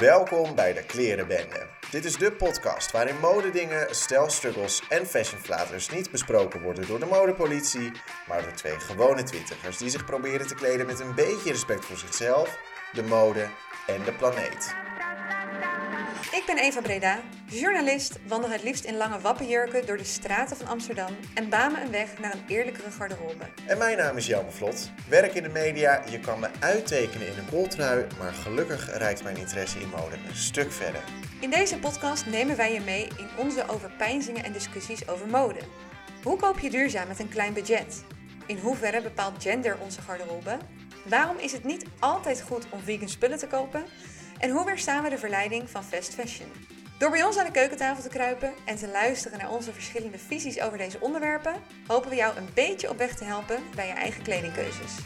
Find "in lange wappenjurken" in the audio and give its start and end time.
18.84-19.86